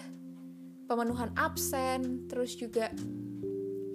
Pemenuhan 0.85 1.33
absen 1.33 2.29
terus 2.29 2.53
juga 2.53 2.93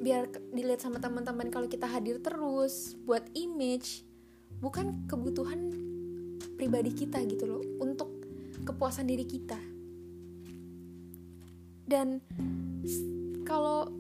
biar 0.01 0.33
dilihat 0.51 0.81
sama 0.81 0.97
teman-teman 0.97 1.53
kalau 1.53 1.69
kita 1.69 1.85
hadir 1.85 2.25
terus 2.25 2.97
buat 3.05 3.21
image 3.37 4.03
bukan 4.65 5.05
kebutuhan 5.05 5.71
pribadi 6.57 6.93
kita 6.93 7.21
gitu 7.29 7.45
loh 7.47 7.63
untuk 7.81 8.09
kepuasan 8.65 9.09
diri 9.09 9.25
kita. 9.25 9.61
Dan 11.91 12.23
kalau 13.49 13.91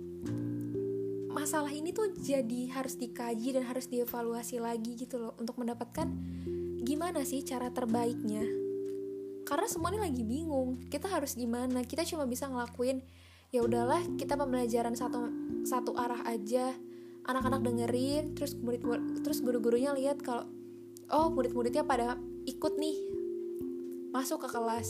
masalah 1.30 1.72
ini 1.72 1.90
tuh 1.90 2.12
jadi 2.14 2.70
harus 2.74 2.94
dikaji 3.00 3.56
dan 3.56 3.64
harus 3.66 3.88
dievaluasi 3.88 4.60
lagi 4.60 4.94
gitu 4.94 5.18
loh 5.18 5.32
untuk 5.40 5.56
mendapatkan 5.58 6.06
gimana 6.80 7.22
sih 7.28 7.44
cara 7.44 7.68
terbaiknya? 7.68 8.44
Karena 9.44 9.66
semuanya 9.68 10.08
lagi 10.08 10.24
bingung. 10.24 10.80
Kita 10.88 11.10
harus 11.12 11.36
gimana? 11.36 11.84
Kita 11.84 12.06
cuma 12.08 12.24
bisa 12.24 12.48
ngelakuin 12.48 13.04
ya 13.50 13.66
udahlah 13.66 13.98
kita 14.14 14.38
pembelajaran 14.38 14.94
satu 14.94 15.28
satu 15.66 15.92
arah 15.98 16.24
aja. 16.24 16.72
Anak-anak 17.20 17.60
dengerin 17.60 18.32
terus 18.32 18.56
murid, 18.56 18.80
terus 19.20 19.44
guru-gurunya 19.44 19.92
lihat 19.92 20.24
kalau 20.24 20.48
oh 21.12 21.28
murid-muridnya 21.28 21.84
pada 21.84 22.16
ikut 22.48 22.80
nih 22.80 22.96
masuk 24.10 24.46
ke 24.46 24.48
kelas. 24.48 24.88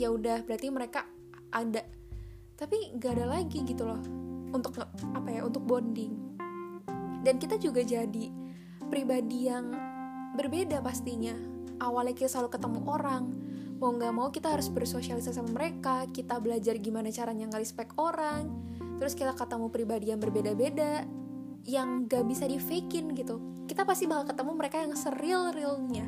Ya 0.00 0.08
udah 0.10 0.42
berarti 0.42 0.72
mereka 0.72 1.04
ada. 1.52 1.84
Tapi 2.54 2.96
nggak 2.96 3.12
ada 3.20 3.26
lagi 3.38 3.60
gitu 3.66 3.84
loh 3.84 4.00
untuk 4.54 4.78
apa 5.12 5.28
ya 5.28 5.44
untuk 5.44 5.66
bonding. 5.66 6.38
Dan 7.20 7.36
kita 7.40 7.60
juga 7.60 7.82
jadi 7.82 8.30
pribadi 8.88 9.50
yang 9.50 9.93
berbeda 10.34 10.82
pastinya. 10.82 11.34
Awalnya 11.80 12.14
kita 12.14 12.30
selalu 12.30 12.50
ketemu 12.54 12.78
orang. 12.86 13.24
Mau 13.78 13.90
nggak 13.94 14.12
mau 14.14 14.28
kita 14.30 14.54
harus 14.54 14.70
bersosialisasi 14.70 15.34
sama 15.34 15.50
mereka 15.50 16.06
kita 16.10 16.38
belajar 16.38 16.78
gimana 16.78 17.10
caranya 17.10 17.50
nge-respect 17.50 17.98
orang 17.98 18.48
terus 18.94 19.18
kita 19.18 19.34
ketemu 19.34 19.66
pribadi 19.74 20.14
yang 20.14 20.22
berbeda-beda 20.22 21.02
yang 21.66 22.06
gak 22.06 22.22
bisa 22.30 22.46
di 22.46 22.62
fakein 22.62 23.10
gitu. 23.18 23.42
Kita 23.66 23.82
pasti 23.82 24.06
bakal 24.06 24.30
ketemu 24.30 24.52
mereka 24.54 24.76
yang 24.78 24.94
seril 24.94 25.50
realnya 25.50 26.06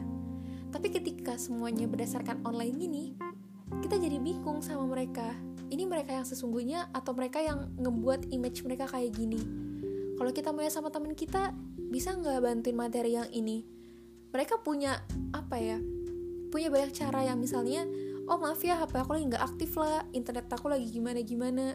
tapi 0.76 0.92
ketika 0.92 1.40
semuanya 1.40 1.88
berdasarkan 1.88 2.44
online 2.44 2.76
ini 2.76 3.04
kita 3.82 3.98
jadi 3.98 4.20
bingung 4.20 4.62
sama 4.62 4.84
mereka. 4.86 5.34
Ini 5.66 5.82
mereka 5.82 6.14
yang 6.14 6.22
sesungguhnya 6.22 6.94
atau 6.94 7.10
mereka 7.10 7.42
yang 7.42 7.74
ngebuat 7.80 8.30
image 8.30 8.62
mereka 8.62 8.86
kayak 8.86 9.16
gini? 9.16 9.42
Kalau 10.14 10.30
kita 10.30 10.54
mau 10.54 10.62
ya 10.62 10.70
sama 10.70 10.94
teman 10.94 11.16
kita 11.16 11.50
bisa 11.90 12.14
nggak 12.14 12.38
bantuin 12.38 12.76
materi 12.78 13.18
yang 13.18 13.26
ini 13.34 13.66
mereka 14.36 14.60
punya 14.60 15.00
apa 15.32 15.56
ya 15.56 15.80
punya 16.52 16.68
banyak 16.68 16.92
cara 16.92 17.24
yang 17.24 17.40
misalnya 17.40 17.88
oh 18.28 18.36
maaf 18.36 18.60
ya 18.60 18.76
HP 18.76 19.00
aku 19.00 19.16
lagi 19.16 19.24
nggak 19.32 19.44
aktif 19.44 19.70
lah 19.78 20.04
internet 20.12 20.50
aku 20.50 20.66
lagi 20.68 20.86
gimana 20.90 21.22
gimana. 21.22 21.66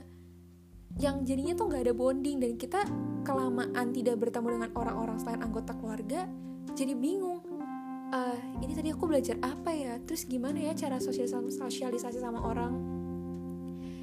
Yang 0.99 1.33
jadinya 1.33 1.53
tuh 1.55 1.65
nggak 1.71 1.83
ada 1.87 1.93
bonding 1.95 2.37
dan 2.43 2.59
kita 2.59 2.83
kelamaan 3.23 3.95
tidak 3.95 4.19
bertemu 4.19 4.59
dengan 4.59 4.69
orang-orang 4.75 5.17
selain 5.23 5.39
anggota 5.39 5.71
keluarga 5.79 6.27
jadi 6.75 6.93
bingung. 6.93 7.39
Uh, 8.11 8.35
ini 8.59 8.75
tadi 8.75 8.91
aku 8.91 9.07
belajar 9.07 9.39
apa 9.39 9.71
ya? 9.71 9.95
Terus 10.03 10.27
gimana 10.27 10.59
ya 10.59 10.75
cara 10.75 10.99
sosialisasi, 10.99 12.19
sama 12.19 12.43
orang? 12.43 12.75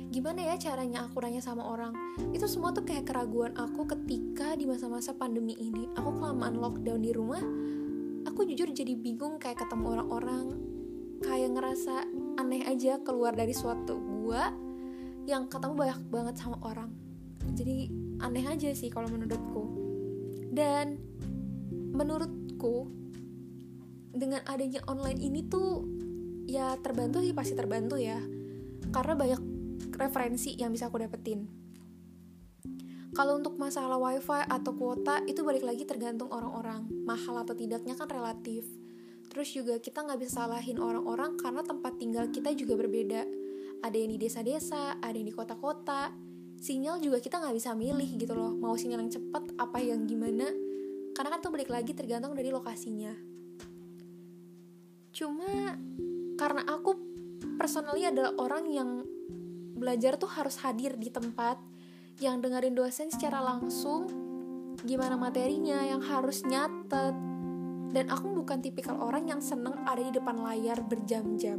Gimana 0.08 0.40
ya 0.48 0.56
caranya 0.56 1.04
aku 1.04 1.20
nanya 1.20 1.44
sama 1.44 1.68
orang? 1.68 1.92
Itu 2.32 2.48
semua 2.48 2.72
tuh 2.72 2.88
kayak 2.88 3.04
keraguan 3.04 3.52
aku 3.52 3.84
ketika 3.84 4.56
di 4.56 4.64
masa-masa 4.64 5.12
pandemi 5.12 5.52
ini 5.60 5.92
aku 5.92 6.16
kelamaan 6.16 6.56
lockdown 6.56 7.04
di 7.04 7.12
rumah 7.12 7.44
aku 8.26 8.48
jujur 8.48 8.70
jadi 8.72 8.94
bingung 8.96 9.36
kayak 9.36 9.62
ketemu 9.62 9.98
orang-orang 9.98 10.46
kayak 11.22 11.50
ngerasa 11.54 12.06
aneh 12.38 12.62
aja 12.66 13.02
keluar 13.02 13.34
dari 13.34 13.50
suatu 13.50 13.98
gua 13.98 14.54
yang 15.28 15.50
ketemu 15.50 15.74
banyak 15.76 16.00
banget 16.08 16.34
sama 16.40 16.56
orang. 16.64 16.88
Jadi 17.52 17.90
aneh 18.22 18.44
aja 18.48 18.72
sih 18.72 18.88
kalau 18.88 19.10
menurutku. 19.12 19.62
Dan 20.48 20.96
menurutku 21.92 22.88
dengan 24.14 24.40
adanya 24.48 24.80
online 24.88 25.20
ini 25.20 25.44
tuh 25.46 25.84
ya 26.48 26.74
terbantu 26.80 27.20
sih 27.20 27.36
pasti 27.36 27.52
terbantu 27.52 28.00
ya. 28.00 28.16
Karena 28.88 29.12
banyak 29.18 29.40
referensi 30.00 30.56
yang 30.56 30.72
bisa 30.72 30.88
aku 30.88 31.02
dapetin 31.02 31.57
kalau 33.18 33.34
untuk 33.34 33.58
masalah 33.58 33.98
wifi 33.98 34.46
atau 34.46 34.78
kuota 34.78 35.18
itu 35.26 35.42
balik 35.42 35.66
lagi 35.66 35.82
tergantung 35.82 36.30
orang-orang. 36.30 36.86
Mahal 37.02 37.42
atau 37.42 37.50
tidaknya 37.50 37.98
kan 37.98 38.06
relatif. 38.06 38.62
Terus 39.26 39.50
juga 39.50 39.82
kita 39.82 40.06
nggak 40.06 40.22
bisa 40.22 40.46
salahin 40.46 40.78
orang-orang 40.78 41.34
karena 41.34 41.66
tempat 41.66 41.98
tinggal 41.98 42.30
kita 42.30 42.54
juga 42.54 42.78
berbeda. 42.78 43.26
Ada 43.82 43.96
yang 43.98 44.14
di 44.14 44.22
desa-desa, 44.22 45.02
ada 45.02 45.18
yang 45.18 45.26
di 45.26 45.34
kota-kota. 45.34 46.14
Sinyal 46.62 47.02
juga 47.02 47.18
kita 47.18 47.42
nggak 47.42 47.58
bisa 47.58 47.74
milih 47.74 48.06
gitu 48.22 48.38
loh. 48.38 48.54
Mau 48.54 48.78
sinyal 48.78 49.02
yang 49.02 49.10
cepat, 49.10 49.50
apa 49.58 49.82
yang 49.82 50.06
gimana. 50.06 50.46
Karena 51.10 51.34
kan 51.34 51.42
tuh 51.42 51.50
balik 51.50 51.74
lagi 51.74 51.98
tergantung 51.98 52.38
dari 52.38 52.54
lokasinya. 52.54 53.18
Cuma 55.10 55.74
karena 56.38 56.62
aku 56.70 56.94
personally 57.58 58.06
adalah 58.06 58.30
orang 58.38 58.70
yang 58.70 59.02
belajar 59.74 60.14
tuh 60.22 60.30
harus 60.30 60.54
hadir 60.62 60.94
di 60.94 61.10
tempat 61.10 61.58
yang 62.18 62.42
dengerin 62.42 62.74
dosen 62.74 63.10
secara 63.14 63.38
langsung 63.38 64.10
gimana 64.82 65.14
materinya 65.14 65.82
yang 65.86 66.02
harus 66.02 66.42
nyatet. 66.46 67.14
Dan 67.88 68.12
aku 68.12 68.44
bukan 68.44 68.60
tipikal 68.60 69.00
orang 69.00 69.32
yang 69.32 69.40
seneng 69.40 69.72
ada 69.88 70.02
di 70.04 70.12
depan 70.12 70.36
layar 70.44 70.84
berjam-jam. 70.84 71.56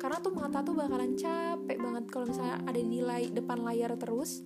Karena 0.00 0.16
tuh 0.24 0.32
mata 0.32 0.64
tuh 0.64 0.72
bakalan 0.72 1.12
capek 1.12 1.76
banget 1.76 2.04
kalau 2.08 2.24
misalnya 2.24 2.56
ada 2.64 2.80
di 2.80 3.00
lay 3.04 3.28
depan 3.28 3.60
layar 3.60 3.92
terus. 4.00 4.40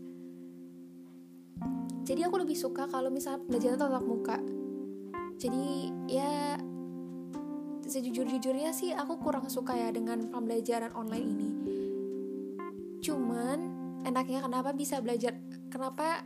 Jadi 2.04 2.20
aku 2.26 2.36
lebih 2.42 2.58
suka 2.58 2.90
kalau 2.90 3.14
misalnya 3.14 3.46
belajar 3.46 3.78
tatap 3.78 4.02
muka. 4.02 4.42
Jadi 5.38 5.94
ya 6.10 6.58
sejujur-jujurnya 7.86 8.74
sih 8.74 8.90
aku 8.90 9.22
kurang 9.22 9.46
suka 9.46 9.78
ya 9.78 9.94
dengan 9.94 10.26
pembelajaran 10.34 10.90
online 10.98 11.28
ini. 11.30 11.50
Cuman 12.98 13.73
enaknya 14.04 14.44
kenapa 14.44 14.70
bisa 14.76 15.00
belajar? 15.00 15.34
Kenapa 15.72 16.22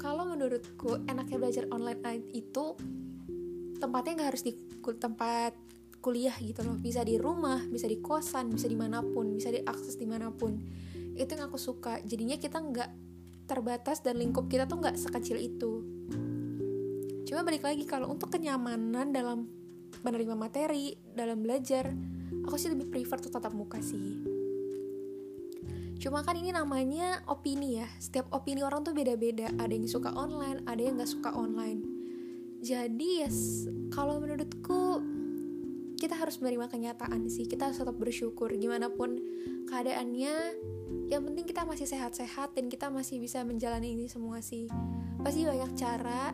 kalau 0.00 0.26
menurutku 0.28 1.04
enaknya 1.06 1.36
belajar 1.36 1.64
online 1.70 2.24
itu 2.32 2.76
tempatnya 3.76 4.12
nggak 4.22 4.28
harus 4.34 4.42
di 4.44 4.52
tempat 4.96 5.52
kuliah 6.00 6.34
gitu 6.40 6.64
loh. 6.64 6.80
Bisa 6.80 7.04
di 7.04 7.20
rumah 7.20 7.60
bisa 7.68 7.86
di 7.86 8.00
kosan 8.00 8.50
bisa 8.50 8.66
di 8.66 8.78
mana 8.78 9.04
pun 9.04 9.36
bisa 9.36 9.52
diakses 9.52 10.00
di 10.00 10.08
mana 10.08 10.32
pun. 10.32 10.56
Itu 11.16 11.36
yang 11.36 11.52
aku 11.52 11.60
suka. 11.60 12.00
Jadinya 12.02 12.40
kita 12.40 12.58
nggak 12.58 12.90
terbatas 13.46 14.02
dan 14.02 14.18
lingkup 14.18 14.50
kita 14.50 14.66
tuh 14.66 14.80
nggak 14.80 14.96
sekecil 14.98 15.38
itu. 15.38 15.84
Cuma 17.26 17.44
balik 17.44 17.66
lagi 17.66 17.84
kalau 17.84 18.10
untuk 18.10 18.32
kenyamanan 18.32 19.10
dalam 19.12 19.46
menerima 20.02 20.34
materi 20.38 20.94
dalam 21.14 21.42
belajar 21.42 21.90
aku 22.46 22.54
sih 22.54 22.70
lebih 22.70 22.90
prefer 22.90 23.18
tuh 23.22 23.32
tatap 23.32 23.54
muka 23.54 23.80
sih 23.82 24.35
Cuma 25.96 26.20
kan 26.22 26.36
ini 26.36 26.52
namanya 26.52 27.24
opini 27.28 27.80
ya. 27.80 27.88
Setiap 27.96 28.28
opini 28.32 28.60
orang 28.60 28.84
tuh 28.84 28.92
beda-beda. 28.92 29.48
Ada 29.56 29.72
yang 29.72 29.88
suka 29.88 30.12
online, 30.12 30.64
ada 30.68 30.80
yang 30.80 31.00
nggak 31.00 31.08
suka 31.10 31.32
online. 31.32 31.80
Jadi 32.60 33.24
yes, 33.24 33.68
kalau 33.92 34.18
menurutku 34.18 35.00
kita 35.96 36.12
harus 36.12 36.36
menerima 36.38 36.68
kenyataan 36.68 37.26
sih. 37.32 37.48
Kita 37.48 37.72
harus 37.72 37.80
tetap 37.80 37.96
bersyukur 37.96 38.52
gimana 38.52 38.92
pun 38.92 39.16
keadaannya. 39.68 40.34
Yang 41.08 41.22
penting 41.32 41.44
kita 41.48 41.62
masih 41.64 41.86
sehat-sehat 41.88 42.52
dan 42.52 42.68
kita 42.68 42.92
masih 42.92 43.16
bisa 43.16 43.42
menjalani 43.42 43.96
ini 43.96 44.06
semua 44.06 44.44
sih. 44.44 44.68
Pasti 45.24 45.42
banyak 45.48 45.72
cara 45.74 46.30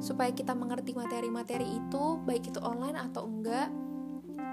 supaya 0.00 0.32
kita 0.32 0.52
mengerti 0.56 0.92
materi-materi 0.96 1.66
itu, 1.66 2.04
baik 2.24 2.52
itu 2.52 2.60
online 2.60 2.98
atau 3.00 3.24
enggak. 3.28 3.68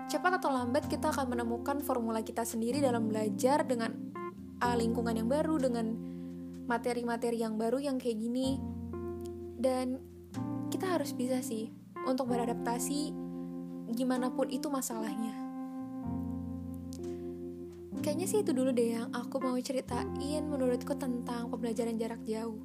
Cepat 0.08 0.40
atau 0.40 0.56
lambat 0.56 0.88
kita 0.88 1.12
akan 1.12 1.36
menemukan 1.36 1.84
formula 1.84 2.24
kita 2.24 2.48
sendiri 2.48 2.80
dalam 2.80 3.12
belajar 3.12 3.68
dengan 3.68 3.92
uh, 4.62 4.76
lingkungan 4.78 5.14
yang 5.18 5.30
baru 5.30 5.62
dengan 5.62 5.94
materi-materi 6.68 7.42
yang 7.42 7.56
baru 7.56 7.82
yang 7.82 7.98
kayak 8.02 8.18
gini. 8.18 8.58
Dan 9.58 9.98
kita 10.70 10.98
harus 10.98 11.14
bisa 11.14 11.42
sih 11.42 11.74
untuk 12.06 12.30
beradaptasi 12.30 13.14
gimana 13.94 14.30
pun 14.30 14.48
itu 14.52 14.70
masalahnya. 14.70 15.34
Kayaknya 18.04 18.28
sih 18.30 18.40
itu 18.46 18.52
dulu 18.56 18.72
deh 18.72 18.96
yang 18.96 19.10
aku 19.12 19.42
mau 19.42 19.58
ceritain 19.60 20.44
menurutku 20.48 20.96
tentang 20.96 21.50
pembelajaran 21.52 21.98
jarak 21.98 22.22
jauh. 22.24 22.62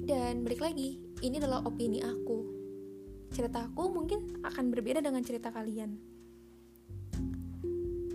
Dan 0.00 0.46
balik 0.46 0.62
lagi 0.62 1.00
ini 1.24 1.40
adalah 1.40 1.64
opini 1.64 1.98
aku. 2.04 2.60
Cerita 3.30 3.66
aku 3.66 3.90
mungkin 3.90 4.42
akan 4.42 4.74
berbeda 4.74 5.02
dengan 5.02 5.22
cerita 5.22 5.54
kalian 5.54 6.09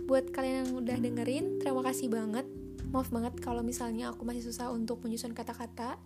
buat 0.06 0.30
kalian 0.30 0.62
yang 0.62 0.70
udah 0.78 0.96
dengerin 1.02 1.58
terima 1.58 1.82
kasih 1.82 2.06
banget. 2.06 2.46
Maaf 2.94 3.10
banget 3.10 3.42
kalau 3.42 3.66
misalnya 3.66 4.14
aku 4.14 4.22
masih 4.22 4.46
susah 4.46 4.70
untuk 4.70 5.02
menyusun 5.02 5.34
kata-kata 5.34 5.98